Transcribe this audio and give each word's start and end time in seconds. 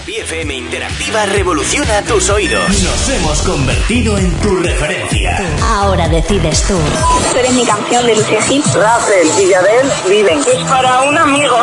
Happy 0.00 0.16
FM 0.16 0.54
Interactiva 0.54 1.26
revoluciona 1.26 2.00
tus 2.02 2.30
oídos. 2.30 2.66
Nos 2.82 3.08
hemos 3.10 3.42
convertido 3.42 4.16
en 4.16 4.32
tu 4.40 4.56
referencia. 4.56 5.36
Ahora 5.62 6.08
decides 6.08 6.62
tú. 6.62 6.78
Tú 7.32 7.38
eres 7.38 7.52
mi 7.52 7.66
canción 7.66 8.06
de 8.06 8.16
Lucía 8.16 8.40
Gil. 8.42 8.62
Rafael 8.74 9.28
y 9.38 9.50
Yadel 9.50 9.92
viven. 10.08 10.38
Es 10.38 10.64
para 10.70 11.02
un 11.02 11.18
amigo. 11.18 11.54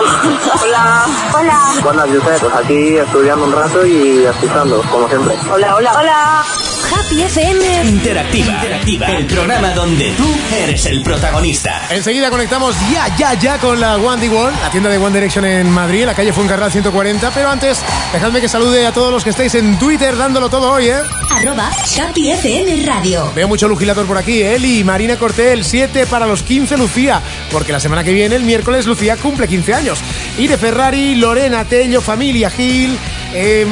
Hola. 0.62 1.06
Hola. 1.34 1.60
Buenas, 1.82 2.06
Josep. 2.06 2.40
Pues 2.40 2.54
aquí 2.64 2.98
estudiando 2.98 3.46
un 3.46 3.54
rato 3.54 3.88
y 3.88 4.26
escuchando, 4.26 4.84
como 4.92 5.10
siempre. 5.10 5.34
Hola, 5.52 5.76
hola, 5.76 5.94
hola. 5.98 6.46
Happy 6.90 7.22
FM 7.22 7.84
Interactiva. 7.84 8.54
Interactiva. 8.54 9.08
El 9.08 9.26
programa 9.26 9.72
donde 9.72 10.12
tú 10.12 10.26
eres 10.56 10.86
el 10.86 11.02
protagonista. 11.04 11.88
Enseguida 11.90 12.30
conectamos 12.30 12.76
ya, 12.92 13.14
ya, 13.18 13.34
ya 13.34 13.58
con 13.58 13.80
la 13.80 13.98
One 13.98 14.22
D 14.22 14.30
World, 14.30 14.58
la 14.62 14.70
tienda 14.70 14.90
de 14.90 14.98
One 14.98 15.14
Direction 15.14 15.44
en 15.46 15.70
Madrid, 15.70 16.02
en 16.02 16.08
la 16.08 16.14
calle 16.14 16.32
Fuencarral 16.32 16.72
140. 16.72 17.32
Pero 17.32 17.50
antes, 17.50 17.82
dejadme 18.28 18.42
que 18.42 18.50
salude 18.50 18.86
a 18.86 18.92
todos 18.92 19.10
los 19.10 19.24
que 19.24 19.30
estáis 19.30 19.56
en 19.56 19.80
Twitter 19.80 20.18
dándolo 20.18 20.50
todo 20.50 20.70
hoy, 20.70 20.90
¿eh? 20.90 21.00
arroba 21.32 21.72
Happy 21.98 22.30
FM 22.32 22.86
Radio. 22.86 23.32
Veo 23.34 23.48
mucho 23.48 23.70
lugilator 23.70 24.06
por 24.06 24.18
aquí, 24.18 24.42
Eli, 24.42 24.84
Marina 24.84 25.16
Cortel, 25.16 25.64
7 25.64 26.06
para 26.08 26.28
los 26.28 26.44
15 26.44 26.76
Lucía, 26.76 27.22
porque 27.54 27.72
la 27.72 27.80
semana 27.80 28.04
que 28.04 28.12
viene, 28.12 28.36
el 28.36 28.44
miércoles, 28.44 28.86
Lucía 28.86 29.16
cumple 29.16 29.48
15 29.48 29.74
años. 29.74 30.00
De 30.38 30.58
Ferrari, 30.58 31.16
Lorena 31.16 31.64
Tello, 31.64 32.02
Familia 32.02 32.50
Gil, 32.50 33.00
eh, 33.34 33.66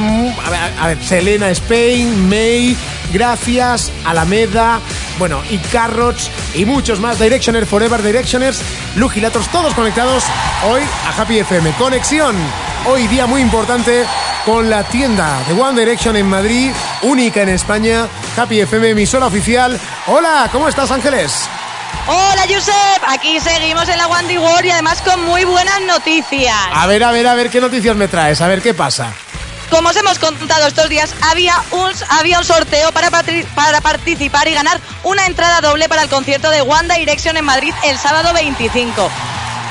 a, 0.45 0.49
ver, 0.49 0.59
a 0.79 0.87
ver, 0.87 1.03
Selena 1.03 1.49
Spain, 1.49 2.29
May, 2.29 2.77
Gracias, 3.11 3.91
Alameda, 4.05 4.79
bueno, 5.19 5.41
y 5.49 5.57
Carrots 5.57 6.31
y 6.53 6.63
muchos 6.63 7.01
más, 7.01 7.19
Directioners 7.19 7.67
Forever, 7.67 8.01
Directioners, 8.01 8.61
Lugilators, 8.95 9.49
todos 9.49 9.73
conectados 9.73 10.23
hoy 10.69 10.81
a 10.81 11.21
Happy 11.21 11.39
FM. 11.39 11.73
Conexión, 11.73 12.37
hoy 12.85 13.07
día 13.07 13.27
muy 13.27 13.41
importante 13.41 14.05
con 14.45 14.69
la 14.69 14.83
tienda 14.83 15.43
de 15.47 15.59
One 15.59 15.79
Direction 15.79 16.15
en 16.15 16.27
Madrid, 16.27 16.71
única 17.01 17.41
en 17.41 17.49
España, 17.49 18.07
Happy 18.37 18.59
FM, 18.61 18.91
emisora 18.91 19.25
oficial. 19.25 19.79
Hola, 20.07 20.47
¿cómo 20.51 20.69
estás 20.69 20.91
Ángeles? 20.91 21.33
Hola 22.07 22.43
Josep, 22.47 23.03
aquí 23.07 23.39
seguimos 23.39 23.89
en 23.89 23.97
la 23.97 24.07
Wandy 24.07 24.37
World 24.37 24.65
y 24.65 24.69
además 24.69 25.01
con 25.01 25.25
muy 25.25 25.43
buenas 25.45 25.81
noticias. 25.81 26.55
A 26.71 26.85
ver, 26.85 27.03
a 27.03 27.11
ver, 27.11 27.25
a 27.25 27.33
ver, 27.33 27.49
¿qué 27.49 27.59
noticias 27.59 27.95
me 27.95 28.07
traes? 28.07 28.39
A 28.41 28.47
ver, 28.47 28.61
¿qué 28.61 28.75
pasa? 28.75 29.11
Como 29.71 29.89
os 29.89 29.95
hemos 29.95 30.19
contado 30.19 30.67
estos 30.67 30.89
días, 30.89 31.15
había 31.23 31.55
un, 31.71 31.91
había 32.09 32.37
un 32.37 32.45
sorteo 32.45 32.91
para, 32.91 33.09
para 33.09 33.81
participar 33.81 34.47
y 34.47 34.53
ganar 34.53 34.79
una 35.03 35.25
entrada 35.25 35.59
doble 35.61 35.89
para 35.89 36.03
el 36.03 36.09
concierto 36.09 36.51
de 36.51 36.61
One 36.61 36.93
Direction 36.95 37.35
en 37.35 37.45
Madrid 37.45 37.73
el 37.83 37.97
sábado 37.97 38.31
25. 38.33 39.09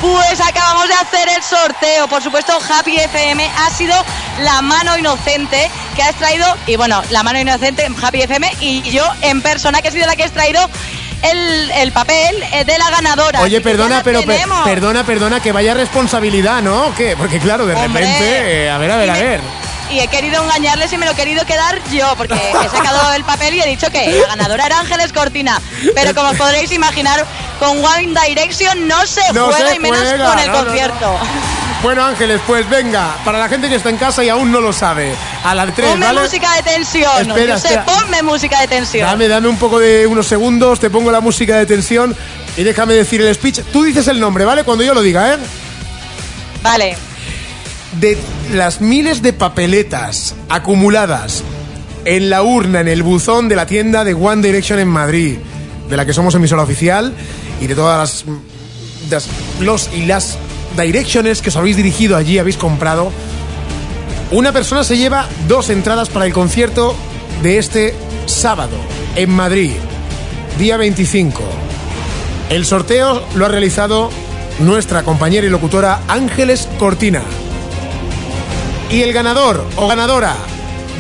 Pues 0.05 0.39
acabamos 0.39 0.87
de 0.87 0.95
hacer 0.95 1.27
el 1.35 1.43
sorteo. 1.43 2.07
Por 2.09 2.23
supuesto, 2.23 2.53
Happy 2.71 2.95
FM 2.99 3.51
ha 3.57 3.71
sido 3.71 3.95
la 4.41 4.61
mano 4.61 4.99
inocente 4.99 5.71
que 5.97 6.03
ha 6.03 6.11
extraído, 6.11 6.47
y 6.67 6.77
bueno, 6.77 7.03
la 7.09 7.23
mano 7.23 7.39
inocente 7.39 7.89
Happy 8.03 8.21
FM 8.21 8.53
y 8.61 8.83
yo 8.91 9.09
en 9.23 9.41
persona, 9.41 9.81
que 9.81 9.89
he 9.89 9.93
sido 9.93 10.07
la 10.07 10.15
que 10.15 10.25
he 10.25 10.27
extraído 10.27 10.61
el, 11.23 11.71
el 11.71 11.93
papel 11.93 12.37
eh, 12.53 12.67
de 12.67 12.77
la 12.77 12.91
ganadora. 12.91 13.41
Oye, 13.41 13.63
perdona, 13.63 14.03
pero 14.05 14.23
per- 14.23 14.43
perdona, 14.65 15.05
perdona, 15.05 15.41
que 15.41 15.53
vaya 15.53 15.73
responsabilidad, 15.73 16.61
¿no? 16.61 16.89
¿O 16.89 16.95
¿Qué? 16.95 17.17
Porque 17.17 17.39
claro, 17.39 17.65
de 17.65 17.75
Hombre. 17.75 18.05
repente, 18.05 18.65
eh, 18.67 18.71
a 18.71 18.77
ver, 18.77 18.91
a 18.91 18.97
ver, 18.99 19.09
a 19.11 19.15
ver. 19.15 19.41
Y 19.91 20.01
he 20.01 20.09
querido 20.09 20.43
engañarles 20.43 20.93
y 20.93 20.99
me 20.99 21.07
lo 21.07 21.13
he 21.13 21.15
querido 21.15 21.45
quedar 21.47 21.79
yo, 21.93 22.15
porque 22.17 22.35
he 22.35 22.69
sacado 22.69 23.13
el 23.15 23.23
papel 23.25 23.55
y 23.55 23.61
he 23.63 23.67
dicho 23.67 23.91
que 23.91 24.19
la 24.21 24.27
ganadora 24.29 24.67
era 24.67 24.81
Ángeles 24.81 25.13
Cortina. 25.13 25.61
Pero 25.95 26.15
como 26.15 26.31
os 26.31 26.37
podréis 26.37 26.73
imaginar, 26.73 27.25
con 27.59 27.85
One 27.85 28.15
Direction 28.27 28.87
no 28.89 29.07
se 29.07 29.21
No 29.33 29.47
juega 29.47 29.69
se 29.71 29.77
y 29.77 29.79
menos 29.79 29.99
juega, 30.01 30.31
con 30.31 30.39
el 30.39 30.47
no, 30.49 30.53
no, 30.53 30.59
no. 30.59 30.65
concierto. 30.67 31.19
Bueno, 31.83 32.03
Ángeles, 32.05 32.41
pues 32.47 32.67
venga, 32.71 33.15
para 33.27 33.39
la 33.39 33.47
gente 33.49 33.69
que 33.69 33.75
está 33.75 33.91
en 33.91 33.99
casa 33.99 34.25
y 34.25 34.31
aún 34.31 34.51
no 34.51 34.61
lo 34.61 34.73
sabe, 34.73 35.13
a 35.45 35.55
las 35.55 35.75
3, 35.75 35.91
Ponme 35.91 36.07
¿vale? 36.07 36.23
música 36.23 36.55
de 36.57 36.63
tensión. 36.63 37.29
Espera, 37.29 37.57
espera. 37.57 37.85
ponme 37.85 38.23
música 38.23 38.61
de 38.63 38.69
tensión. 38.69 39.07
Dame, 39.07 39.29
dame 39.29 39.49
un 39.49 39.59
poco 39.59 39.79
de 39.79 40.07
unos 40.07 40.27
segundos, 40.27 40.81
te 40.81 40.89
pongo 40.89 41.13
la 41.13 41.21
música 41.21 41.59
de 41.59 41.67
tensión 41.67 42.17
y 42.57 42.63
déjame 42.63 42.95
decir 42.95 43.21
el 43.21 43.35
speech. 43.35 43.61
Tú 43.71 43.83
dices 43.83 44.09
el 44.09 44.19
nombre, 44.19 44.47
¿vale? 44.47 44.65
Cuando 44.65 44.83
yo 44.83 44.95
lo 44.95 45.03
diga, 45.03 45.35
¿eh? 45.35 45.39
Vale. 46.63 46.97
De 48.01 48.19
las 48.53 48.81
miles 48.81 49.21
de 49.21 49.35
papeletas 49.35 50.35
acumuladas 50.49 51.43
en 52.07 52.31
la 52.31 52.43
urna, 52.43 52.81
en 52.81 52.89
el 52.89 53.03
buzón 53.03 53.49
de 53.49 53.57
la 53.57 53.67
tienda 53.67 54.05
de 54.05 54.15
One 54.15 54.41
Direction 54.41 54.79
en 54.79 54.89
Madrid, 54.89 55.37
de 55.89 55.97
la 55.97 56.07
que 56.07 56.13
somos 56.15 56.35
emisora 56.35 56.63
oficial, 56.63 57.15
y 57.61 57.67
de 57.67 57.75
todas 57.75 58.25
las, 59.11 59.27
los 59.61 59.91
y 59.95 60.07
las 60.07 60.39
Directioners 60.77 61.41
que 61.41 61.51
os 61.51 61.57
habéis 61.57 61.77
dirigido 61.77 62.17
allí, 62.17 62.39
habéis 62.39 62.57
comprado, 62.57 63.13
una 64.33 64.53
persona 64.53 64.83
se 64.83 64.97
lleva 64.97 65.29
dos 65.47 65.71
entradas 65.71 66.09
para 66.09 66.27
el 66.27 66.33
concierto 66.33 66.97
de 67.43 67.59
este 67.59 67.95
sábado 68.27 68.77
en 69.15 69.31
Madrid, 69.31 69.73
día 70.59 70.77
25. 70.77 71.43
El 72.51 72.67
sorteo 72.67 73.23
lo 73.37 73.47
ha 73.47 73.49
realizado 73.49 74.11
nuestra 74.59 75.05
compañera 75.05 75.47
y 75.47 75.51
locutora 75.51 76.01
Ángeles 76.09 76.69
Cortina. 76.79 77.23
Y 78.91 79.03
el 79.03 79.13
ganador 79.13 79.65
o 79.77 79.87
ganadora 79.87 80.35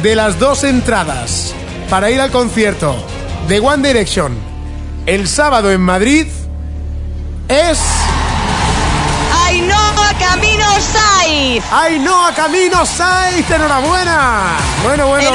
de 0.03 0.14
las 0.14 0.38
dos 0.38 0.64
entradas 0.64 1.54
para 1.91 2.10
ir 2.10 2.20
al 2.20 2.31
concierto 2.31 2.94
de 3.48 3.60
One 3.60 3.87
Direction 3.87 4.34
el 5.06 5.28
sábado 5.28 5.70
en 5.70 5.81
Madrid 5.81 6.26
es 7.49 7.78
Ainhoa 9.47 10.15
Camino 10.19 10.66
Saiz. 10.81 11.65
Ainhoa 11.71 12.34
Camino 12.34 12.87
Saiz. 12.87 13.49
¡Enhorabuena! 13.50 14.56
Bueno, 14.82 15.06
bueno. 15.09 15.31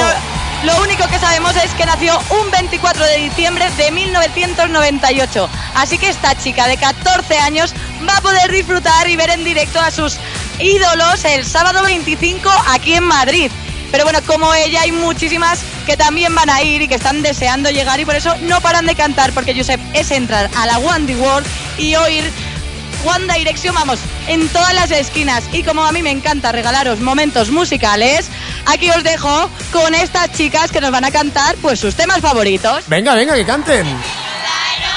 Lo 0.63 0.81
único 0.81 1.07
que 1.07 1.19
sabemos 1.19 1.55
es 1.55 1.71
que 1.75 1.85
nació 1.85 2.19
un 2.41 2.51
24 2.51 3.05
de 3.05 3.17
diciembre 3.17 3.69
de 3.77 3.91
1998. 3.91 5.49
Así 5.75 5.97
que 5.97 6.09
esta 6.09 6.35
chica 6.35 6.67
de 6.67 6.75
14 6.75 7.37
años 7.37 7.73
va 8.07 8.17
a 8.17 8.21
poder 8.21 8.51
disfrutar 8.51 9.07
y 9.07 9.15
ver 9.15 9.29
en 9.29 9.45
directo 9.45 9.79
a 9.79 9.89
sus 9.89 10.17
ídolos 10.59 11.23
el 11.23 11.45
sábado 11.45 11.83
25 11.83 12.49
aquí 12.71 12.95
en 12.95 13.05
Madrid. 13.05 13.51
Pero 13.91 14.03
bueno, 14.03 14.19
como 14.25 14.53
ella 14.53 14.81
hay 14.81 14.91
muchísimas 14.91 15.61
que 15.85 15.95
también 15.95 16.35
van 16.35 16.49
a 16.49 16.61
ir 16.61 16.81
y 16.81 16.87
que 16.87 16.95
están 16.95 17.21
deseando 17.21 17.69
llegar 17.71 17.99
y 17.99 18.05
por 18.05 18.15
eso 18.15 18.35
no 18.41 18.59
paran 18.61 18.85
de 18.85 18.95
cantar 18.95 19.31
porque 19.31 19.55
Josep 19.55 19.79
es 19.93 20.11
entrar 20.11 20.49
a 20.55 20.65
la 20.65 20.77
One 20.79 21.05
D 21.05 21.15
World 21.15 21.47
y 21.79 21.95
oír 21.95 22.29
One 23.05 23.33
Direction, 23.33 23.73
vamos, 23.73 23.99
en 24.27 24.47
todas 24.49 24.73
las 24.73 24.91
esquinas. 24.91 25.43
Y 25.53 25.63
como 25.63 25.83
a 25.83 25.91
mí 25.91 26.03
me 26.03 26.11
encanta 26.11 26.51
regalaros 26.51 26.99
momentos 26.99 27.49
musicales, 27.49 28.29
aquí 28.65 28.89
os 28.91 29.03
dejo 29.03 29.49
con 29.71 29.95
estas 29.95 30.31
chicas 30.33 30.71
que 30.71 30.81
nos 30.81 30.91
van 30.91 31.05
a 31.05 31.11
cantar 31.11 31.55
pues 31.61 31.79
sus 31.79 31.95
temas 31.95 32.19
favoritos. 32.19 32.83
Venga, 32.87 33.15
venga, 33.15 33.35
que 33.35 33.45
canten. 33.45 33.87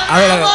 A 0.09 0.19
ver, 0.19 0.31
a 0.31 0.37
ver. 0.37 0.47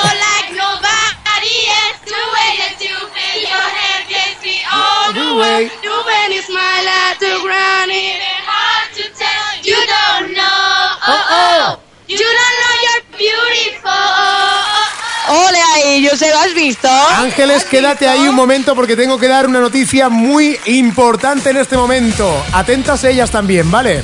¡Ole 16.08 16.12
ahí! 16.12 16.12
¿Yo 16.12 16.18
se 16.18 16.30
lo 16.30 16.40
has 16.40 16.54
visto? 16.54 16.90
Ángeles, 17.18 17.64
quédate 17.66 18.08
ahí 18.08 18.28
un 18.28 18.36
momento 18.36 18.76
porque 18.76 18.96
tengo 18.96 19.18
que 19.18 19.28
dar 19.28 19.48
una 19.48 19.60
noticia 19.60 20.10
muy 20.10 20.60
importante 20.66 21.50
en 21.50 21.58
este 21.58 21.78
momento. 21.78 22.44
Atentas 22.54 23.04
ellas 23.04 23.32
también, 23.32 23.70
¿vale? 23.70 24.04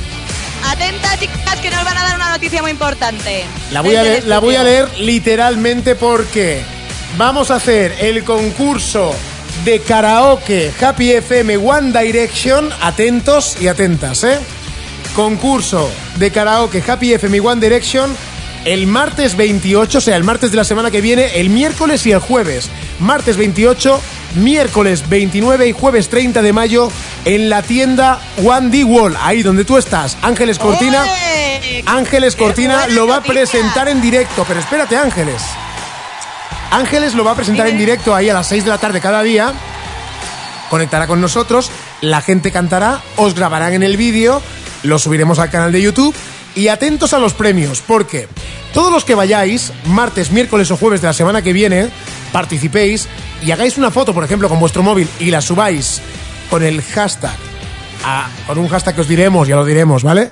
Atentas, 0.66 1.20
chicas, 1.20 1.60
que 1.62 1.70
nos 1.70 1.84
van 1.84 1.98
a 1.98 2.04
dar 2.04 2.16
una 2.16 2.32
noticia 2.32 2.62
muy 2.62 2.72
importante. 2.72 3.46
La 3.72 3.82
voy, 3.82 3.96
a 3.96 4.04
leer, 4.04 4.26
la 4.26 4.40
voy 4.40 4.56
a 4.56 4.64
leer 4.64 4.90
literalmente 5.00 5.96
porque 5.96 6.64
vamos 7.18 7.52
a 7.52 7.56
hacer 7.56 7.96
el 8.00 8.24
concurso 8.24 9.14
de 9.66 9.80
karaoke 9.82 10.72
Happy 10.82 11.12
FM 11.12 11.58
One 11.58 11.98
Direction. 11.98 12.70
Atentos 12.82 13.58
y 13.60 13.68
atentas, 13.68 14.24
¿eh? 14.24 14.40
Concurso 15.16 15.92
de 16.16 16.32
karaoke 16.32 16.84
Happy 16.86 17.14
FM 17.14 17.40
One 17.42 17.62
Direction 17.62 18.16
el 18.65 18.88
martes 18.88 19.36
28, 19.36 19.98
o 19.98 20.01
sea, 20.01 20.15
el 20.15 20.24
martes 20.24 20.51
de 20.51 20.57
la 20.57 20.63
semana 20.63 20.92
que 20.92 21.01
viene, 21.01 21.39
el 21.39 21.50
miércoles 21.50 22.06
y 22.06 22.12
el 22.12 22.19
jueves. 22.19 22.69
Martes 23.00 23.38
28, 23.38 24.01
miércoles 24.36 25.10
29 25.10 25.68
y 25.68 25.71
jueves 25.74 26.10
30 26.10 26.42
de 26.42 26.54
mayo 26.54 26.92
en 27.25 27.50
la 27.50 27.62
tienda 27.62 28.21
One 28.44 28.69
D 28.69 28.83
Wall, 28.83 29.15
ahí 29.19 29.44
donde 29.44 29.65
tú 29.65 29.77
estás. 29.77 30.18
Ángeles 30.21 30.60
Cortina. 30.60 31.04
Ángeles 31.86 32.36
¡Qué 32.36 32.44
Cortina 32.44 32.88
lo 32.88 33.07
va 33.07 33.18
a 33.18 33.24
presentar 33.24 33.89
en 33.89 34.01
directo, 34.01 34.45
pero 34.48 34.60
espérate, 34.60 34.95
Ángeles. 34.95 35.42
Ángeles 36.71 37.13
lo 37.13 37.24
va 37.24 37.31
a 37.31 37.36
presentar 37.36 37.68
en 37.68 37.77
directo 37.77 38.15
ahí 38.15 38.30
a 38.30 38.33
las 38.33 38.48
6 38.48 38.63
de 38.63 38.69
la 38.69 38.77
tarde 38.77 39.00
cada 39.00 39.21
día. 39.24 39.54
Conectará 40.69 41.06
con 41.06 41.21
nosotros, 41.21 41.69
la 42.01 42.21
gente 42.21 42.51
cantará, 42.51 43.01
os 43.18 43.36
grabarán 43.36 43.74
en 43.74 43.83
el 43.83 43.95
vídeo, 43.95 44.42
lo 44.81 44.98
subiremos 44.98 45.38
al 45.38 45.51
canal 45.51 45.71
de 45.71 45.81
YouTube 45.81 46.15
y 46.56 46.68
atentos 46.68 47.14
a 47.14 47.20
los 47.20 47.34
premios, 47.34 47.82
porque 47.86 48.28
todos 48.74 48.92
los 48.92 49.06
que 49.06 49.16
vayáis, 49.16 49.72
martes, 49.86 50.32
miércoles 50.32 50.70
o 50.72 50.78
jueves 50.78 51.02
de 51.02 51.08
la 51.08 51.14
semana 51.14 51.42
que 51.42 51.54
viene, 51.54 51.90
participéis 52.32 53.08
y 53.46 53.52
hagáis 53.52 53.78
una 53.78 53.92
foto, 53.92 54.14
por 54.14 54.24
ejemplo, 54.24 54.50
con 54.50 54.60
vuestro 54.60 54.84
móvil 54.84 55.08
y 55.20 55.30
la 55.32 55.42
subáis 55.42 56.02
con 56.50 56.64
el 56.64 56.82
hashtag, 56.82 57.36
a- 58.04 58.28
con 58.48 58.58
un 58.58 58.68
hashtag 58.70 58.96
que 58.96 59.02
os 59.02 59.08
diremos, 59.08 59.48
ya 59.48 59.56
lo 59.56 59.66
diremos, 59.66 60.04
¿vale? 60.04 60.32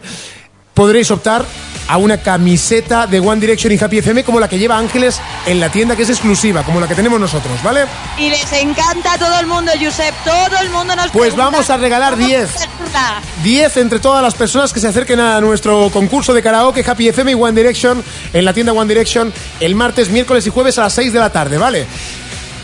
podréis 0.73 1.11
optar 1.11 1.45
a 1.87 1.97
una 1.97 2.17
camiseta 2.17 3.07
de 3.07 3.19
One 3.19 3.41
Direction 3.41 3.71
y 3.73 3.77
Happy 3.83 3.97
FM 3.99 4.23
como 4.23 4.39
la 4.39 4.47
que 4.47 4.57
lleva 4.57 4.77
Ángeles 4.77 5.19
en 5.45 5.59
la 5.59 5.69
tienda 5.69 5.95
que 5.95 6.03
es 6.03 6.09
exclusiva, 6.09 6.63
como 6.63 6.79
la 6.79 6.87
que 6.87 6.95
tenemos 6.95 7.19
nosotros, 7.19 7.61
¿vale? 7.63 7.85
Y 8.17 8.29
les 8.29 8.51
encanta 8.53 9.13
a 9.13 9.17
todo 9.17 9.39
el 9.39 9.47
mundo, 9.47 9.71
Josep. 9.81 10.13
Todo 10.23 10.57
el 10.61 10.69
mundo 10.69 10.95
nos 10.95 11.11
Pues 11.11 11.33
pregunta 11.33 11.43
vamos 11.51 11.69
a 11.69 11.77
regalar 11.77 12.13
cómo 12.13 12.25
10. 12.27 12.55
hacerla. 12.55 13.21
10 13.43 13.77
entre 13.77 13.99
todas 13.99 14.23
las 14.23 14.33
personas 14.35 14.71
que 14.71 14.79
se 14.79 14.87
acerquen 14.87 15.19
a 15.19 15.41
nuestro 15.41 15.89
concurso 15.91 16.33
de 16.33 16.41
karaoke 16.41 16.83
Happy 16.87 17.07
FM 17.09 17.31
y 17.31 17.35
One 17.35 17.53
Direction 17.53 18.03
en 18.33 18.45
la 18.45 18.53
tienda 18.53 18.71
One 18.73 18.87
Direction 18.87 19.33
el 19.59 19.75
martes, 19.75 20.09
miércoles 20.09 20.45
y 20.47 20.49
jueves 20.49 20.77
a 20.77 20.81
las 20.83 20.93
6 20.93 21.11
de 21.13 21.19
la 21.19 21.29
tarde, 21.31 21.57
¿vale? 21.57 21.85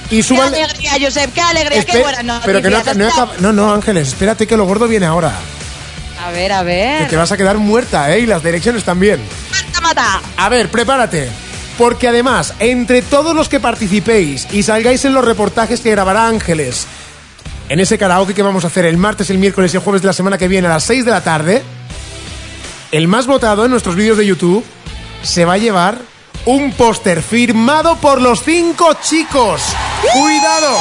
Y 0.09 0.17
Qué 0.17 0.23
suban... 0.23 0.53
alegría, 0.53 0.91
Josep, 1.01 1.33
qué 1.33 1.41
alegría, 1.41 1.83
qué 1.83 2.01
buena 2.01 2.23
noticia. 2.23 2.45
pero 2.45 2.61
que 2.61 2.69
no, 2.97 3.11
no, 3.39 3.51
no, 3.53 3.73
Ángeles, 3.73 4.07
espérate 4.09 4.47
que 4.47 4.55
lo 4.55 4.65
gordo 4.65 4.87
viene 4.87 5.05
ahora. 5.05 5.33
A 6.27 6.31
ver, 6.31 6.51
a 6.51 6.59
Que 6.59 6.65
ver. 6.65 7.07
te 7.07 7.15
vas 7.15 7.31
a 7.31 7.38
quedar 7.38 7.57
muerta, 7.57 8.13
¿eh? 8.13 8.19
Y 8.19 8.25
las 8.25 8.44
direcciones 8.44 8.83
también. 8.83 9.21
Mata, 9.51 9.81
mata. 9.81 10.21
A 10.35 10.50
ver, 10.50 10.69
prepárate. 10.69 11.29
Porque 11.77 12.07
además, 12.07 12.53
entre 12.59 13.01
todos 13.01 13.35
los 13.35 13.47
que 13.50 13.59
participéis 13.59 14.47
y 14.51 14.63
salgáis 14.63 15.06
en 15.06 15.13
los 15.13 15.24
reportajes 15.24 15.79
que 15.79 15.91
grabará 15.91 16.27
Ángeles, 16.27 16.85
en 17.69 17.79
ese 17.79 17.97
karaoke 17.97 18.33
que 18.33 18.41
vamos 18.41 18.63
a 18.63 18.68
hacer 18.68 18.83
el 18.85 18.97
martes, 18.97 19.29
el 19.29 19.38
miércoles 19.38 19.74
y 19.74 19.77
el 19.77 19.83
jueves 19.83 20.01
de 20.01 20.07
la 20.07 20.13
semana 20.13 20.38
que 20.38 20.47
viene 20.47 20.68
a 20.68 20.71
las 20.71 20.83
6 20.83 21.06
de 21.06 21.12
la 21.12 21.24
tarde, 21.24 21.62
el 22.91 23.07
más 23.07 23.27
votado 23.27 23.63
en 23.65 23.71
nuestros 23.71 23.95
vídeos 23.95 24.18
de 24.18 24.25
YouTube 24.25 24.65
se 25.21 25.45
va 25.45 25.53
a 25.53 25.57
llevar 25.57 26.00
un 26.45 26.71
póster 26.74 27.21
firmado 27.21 27.95
por 27.97 28.21
los 28.21 28.44
cinco 28.44 28.95
chicos. 29.01 29.62
¡Cuidado! 30.13 30.77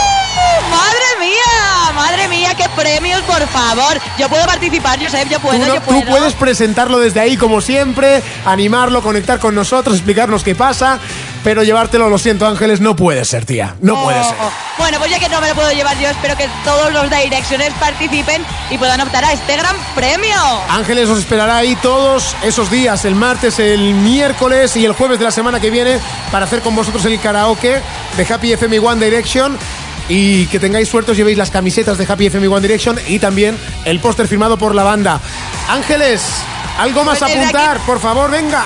¡Madre 0.71 0.99
mía! 1.21 1.93
¡Madre 1.95 2.29
mía! 2.29 2.55
¡Qué 2.57 2.69
premios, 2.75 3.21
por 3.23 3.47
favor! 3.49 3.99
Yo 4.19 4.29
puedo 4.29 4.45
participar, 4.47 4.99
Josep, 5.03 5.29
yo 5.29 5.41
puedo, 5.41 5.59
tú, 5.59 5.67
no- 5.67 5.75
yo 5.75 5.81
tú 5.81 5.91
puedo. 5.91 6.05
puedes 6.07 6.35
presentarlo 6.35 6.99
desde 6.99 7.21
ahí 7.21 7.37
como 7.37 7.61
siempre, 7.61 8.23
animarlo, 8.45 9.03
conectar 9.03 9.39
con 9.39 9.55
nosotros, 9.55 9.97
explicarnos 9.97 10.43
qué 10.43 10.55
pasa, 10.55 10.99
pero 11.45 11.63
llevártelo, 11.63 12.09
lo 12.09 12.19
siento 12.19 12.47
Ángeles, 12.47 12.81
no 12.81 12.97
puede 12.97 13.25
ser, 13.25 13.45
tía. 13.45 13.77
No 13.81 14.03
puede 14.03 14.23
ser. 14.25 14.35
Oh, 14.41 14.51
Bueno, 14.79 14.99
pues 14.99 15.11
ya 15.11 15.19
que 15.19 15.29
no 15.29 15.41
me 15.41 15.49
lo 15.49 15.55
puedo 15.55 15.71
llevar 15.73 15.97
yo, 15.99 16.09
espero 16.09 16.37
que 16.37 16.49
todos 16.65 16.93
los 16.93 17.09
direcciones 17.11 17.73
participen 17.81 18.45
y 18.71 18.79
puedan 18.79 19.01
optar 19.01 19.25
a 19.25 19.33
este 19.33 19.57
gran 19.57 19.77
premio. 19.95 20.37
Ángeles 20.69 21.09
os 21.09 21.19
esperará 21.19 21.57
ahí 21.59 21.77
todos 21.77 22.35
esos 22.43 22.71
días, 22.71 23.05
el 23.05 23.15
martes, 23.15 23.59
el 23.59 23.95
miércoles 23.95 24.77
y 24.77 24.85
el 24.85 24.93
jueves 24.93 25.19
de 25.19 25.25
la 25.25 25.31
semana 25.31 25.61
que 25.61 25.71
viene, 25.71 25.99
para 26.33 26.45
hacer 26.47 26.61
con 26.61 26.75
vosotros 26.75 27.05
el 27.07 27.19
karaoke 27.21 27.81
de 28.17 28.35
Happy 28.35 28.53
FM 28.53 28.77
y 28.77 28.79
One 28.81 29.05
Direction. 29.05 29.57
Y 30.09 30.47
que 30.47 30.61
tengáis 30.61 30.89
suerte, 30.89 31.11
os 31.13 31.17
llevéis 31.17 31.37
las 31.39 31.51
camisetas 31.51 31.99
de 31.99 32.07
Happy 32.09 32.27
FM 32.27 32.47
y 32.47 32.49
One 32.49 32.61
Direction 32.61 32.99
y 33.09 33.19
también 33.19 33.59
el 33.85 33.99
póster 34.01 34.29
firmado 34.29 34.57
por 34.57 34.75
la 34.75 34.85
banda. 34.85 35.21
Ángeles, 35.69 36.23
¿algo 36.79 37.03
más 37.05 37.23
a 37.23 37.27
Pues 37.27 37.39
apuntar? 37.39 37.79
Por 37.81 38.01
favor, 38.01 38.31
venga. 38.31 38.65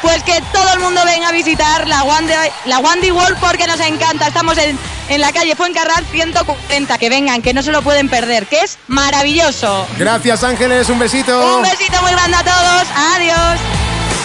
Pues 0.00 0.22
que 0.22 0.40
todo 0.52 0.72
el 0.74 0.78
mundo 0.80 1.00
venga 1.04 1.28
a 1.28 1.32
visitar 1.32 1.86
la 1.88 2.04
de- 2.04 2.52
la 2.66 2.80
D 3.02 3.10
World 3.12 3.36
porque 3.40 3.66
nos 3.66 3.80
encanta. 3.80 4.28
Estamos 4.28 4.56
en, 4.56 4.78
en 5.08 5.20
la 5.20 5.32
calle 5.32 5.56
Fuencarral 5.56 6.04
140. 6.10 6.96
Que 6.98 7.10
vengan, 7.10 7.42
que 7.42 7.52
no 7.52 7.62
se 7.62 7.72
lo 7.72 7.82
pueden 7.82 8.08
perder, 8.08 8.46
que 8.46 8.60
es 8.60 8.78
maravilloso. 8.86 9.86
Gracias, 9.98 10.44
Ángeles, 10.44 10.88
un 10.88 11.00
besito. 11.00 11.56
Un 11.56 11.62
besito 11.62 12.00
muy 12.00 12.12
grande 12.12 12.36
a 12.36 12.44
todos. 12.44 12.86
Adiós. 13.16 13.60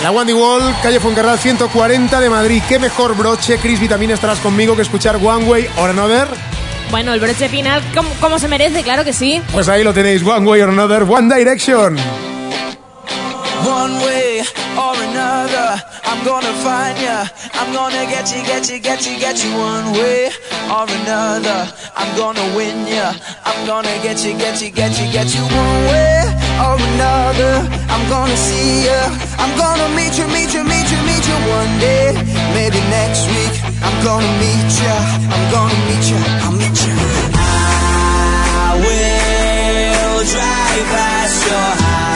La 0.03 0.11
Wandy 0.11 0.33
Wall, 0.33 0.75
calle 0.83 0.99
Fuencarral 0.99 1.39
140 1.39 2.19
de 2.21 2.29
Madrid. 2.29 2.61
¿Qué 2.69 2.77
mejor 2.77 3.15
broche, 3.17 3.57
Chris 3.57 3.79
Vitamina, 3.79 4.13
estarás 4.13 4.39
conmigo 4.39 4.75
que 4.75 4.81
escuchar 4.83 5.15
One 5.15 5.45
Way 5.45 5.69
or 5.77 5.89
Another? 5.89 6.27
Bueno, 6.93 7.11
el 7.11 7.19
broche 7.19 7.49
final, 7.49 7.81
como, 7.95 8.07
como 8.21 8.37
se 8.37 8.47
merece, 8.47 8.83
claro 8.83 9.03
que 9.03 9.13
sí. 9.13 9.41
Pues 9.51 9.67
ahí 9.67 9.83
lo 9.83 9.95
tenéis, 9.95 10.21
One 10.21 10.45
Way 10.47 10.61
or 10.61 10.69
Another, 10.69 11.01
One 11.01 11.27
Direction. 11.27 11.97
One 13.65 13.97
way 14.05 14.41
or 14.77 14.95
another, 15.09 15.81
I'm 16.05 16.23
gonna 16.23 16.53
find 16.61 16.95
ya. 17.01 17.25
I'm 17.55 17.73
gonna 17.73 18.05
get 18.05 18.29
you, 18.29 18.43
get 18.45 18.69
you, 18.69 18.79
get 18.79 19.01
you, 19.07 19.17
get 19.19 19.43
you. 19.43 19.57
One 19.57 19.93
way 19.93 20.29
or 20.69 20.85
another, 21.01 21.67
I'm 21.97 22.15
gonna 22.15 22.55
win 22.55 22.85
ya. 22.85 23.15
I'm 23.43 23.65
gonna 23.65 23.89
get 24.03 24.23
you, 24.23 24.37
get 24.37 24.61
you, 24.61 24.69
get 24.69 24.91
you, 25.01 25.11
get 25.11 25.33
you. 25.33 25.41
One 25.41 25.85
way 25.89 26.29
or 26.61 26.77
another, 26.77 27.67
I'm 27.89 28.07
gonna 28.07 28.37
see 28.37 28.85
ya. 28.85 29.09
I'm 29.39 29.57
gonna 29.57 29.89
meet 29.95 30.15
you, 30.15 30.27
meet 30.27 30.53
you, 30.53 30.63
meet 30.63 30.91
you, 30.91 31.01
meet 31.09 31.25
you 31.25 31.37
one 31.49 31.79
day. 31.79 32.32
Maybe 32.53 32.79
next 32.89 33.25
week, 33.27 33.55
I'm 33.85 33.97
gonna 34.03 34.33
meet 34.41 34.71
ya. 34.83 34.95
I'm 35.33 35.45
gonna 35.51 35.79
meet 35.87 36.05
ya. 36.11 36.19
I'll 36.43 36.51
meet 36.61 36.79
ya. 36.85 36.93
I 37.35 38.79
will 38.83 40.23
drive 40.33 40.85
past 40.93 41.37
your 41.49 41.69
house. 41.83 42.12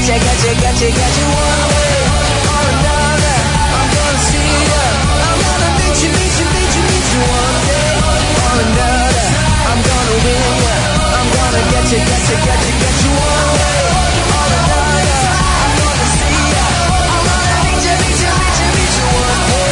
Gotcha, 0.00 0.16
gotcha, 0.16 0.52
gotcha, 0.64 0.88
gotcha 0.96 1.24
one 1.28 1.64
way 1.76 1.96
or 2.48 2.64
another. 2.72 3.36
I'm 3.68 3.88
gonna 3.92 4.16
see 4.32 4.48
you. 4.64 4.80
I'm 5.28 5.40
gonna 5.44 5.70
meet 5.76 5.96
you, 6.00 6.08
meet 6.08 6.34
you, 6.40 6.46
meet 6.56 6.72
you, 6.72 6.82
meet 6.88 7.08
you 7.12 7.20
one 7.20 7.58
day 7.68 7.92
or 8.40 8.54
another. 8.64 9.28
I'm 9.68 9.80
gonna 9.84 10.16
win 10.24 10.40
you. 10.56 10.76
I'm 11.04 11.28
gonna 11.36 11.62
get 11.68 11.84
you, 11.92 12.00
get 12.00 12.22
you, 12.32 12.36
get 12.48 12.60
you, 12.64 12.74
get 12.80 12.96
you 13.04 13.12
one 13.12 13.50
way 13.60 13.80
or 14.40 14.48
another. 14.56 15.20
I'm 15.68 15.72
gonna 15.84 16.06
see 16.16 16.32
you. 16.48 16.64
I'm 17.04 17.20
gonna 17.28 17.56
meet 17.60 17.84
you, 17.84 17.94
meet 18.00 18.18
you, 18.24 18.32
meet 18.40 18.56
you, 18.56 18.68
meet 18.72 18.94
you 18.96 19.04
one 19.04 19.40
day 19.52 19.68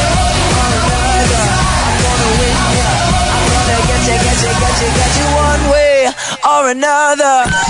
or 0.61 0.69
another. 0.77 1.45
I'm 1.89 1.97
gonna 2.05 2.29
win 2.37 2.57
you. 2.77 2.85
I'm 3.33 3.45
gonna 3.49 3.77
get 3.81 4.01
you, 4.05 4.17
get 4.29 4.37
you, 4.45 4.53
get 4.61 4.75
you, 4.77 4.89
get 4.93 5.11
you 5.17 5.27
one 5.41 5.63
way 5.73 6.13
or 6.45 6.61
another. 6.69 7.68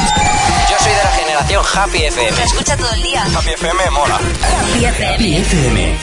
Happy 1.75 1.99
FM. 1.99 2.31
Te 2.35 2.43
escucha 2.43 2.77
todo 2.77 2.91
el 2.93 3.03
día. 3.03 3.23
Happy 3.23 3.49
FM 3.49 3.89
mola. 3.91 4.15
Happy 4.15 4.85
FM. 4.85 5.37
FM. 5.39 5.97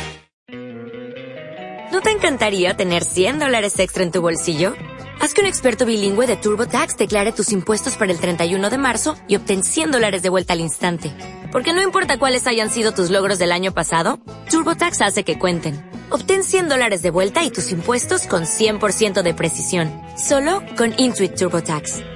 ¿No 1.92 2.00
te 2.00 2.10
encantaría 2.10 2.76
tener 2.76 3.04
100 3.04 3.38
dólares 3.38 3.78
extra 3.78 4.02
en 4.02 4.10
tu 4.10 4.20
bolsillo? 4.22 4.74
Haz 5.20 5.34
que 5.34 5.40
un 5.40 5.46
experto 5.46 5.86
bilingüe 5.86 6.26
de 6.26 6.36
TurboTax 6.36 6.96
declare 6.96 7.32
tus 7.32 7.52
impuestos 7.52 7.96
para 7.96 8.12
el 8.12 8.20
31 8.20 8.70
de 8.70 8.78
marzo 8.78 9.16
y 9.28 9.36
obtén 9.36 9.62
100 9.62 9.92
dólares 9.92 10.22
de 10.22 10.28
vuelta 10.28 10.52
al 10.52 10.60
instante. 10.60 11.12
Porque 11.52 11.72
no 11.72 11.82
importa 11.82 12.18
cuáles 12.18 12.46
hayan 12.46 12.70
sido 12.70 12.92
tus 12.92 13.10
logros 13.10 13.38
del 13.38 13.52
año 13.52 13.72
pasado, 13.72 14.18
TurboTax 14.50 15.00
hace 15.02 15.24
que 15.24 15.38
cuenten. 15.38 15.90
Obtén 16.10 16.44
100 16.44 16.68
dólares 16.68 17.02
de 17.02 17.10
vuelta 17.10 17.44
y 17.44 17.50
tus 17.50 17.70
impuestos 17.70 18.26
con 18.26 18.44
100% 18.44 19.22
de 19.22 19.34
precisión. 19.34 19.90
Solo 20.16 20.62
con 20.76 20.94
Intuit 20.98 21.34
TurboTax. 21.34 22.15